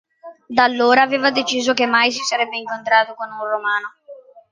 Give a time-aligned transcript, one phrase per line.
[0.49, 3.93] Da allora, aveva deciso che mai si sarebbe incontrato con un romano.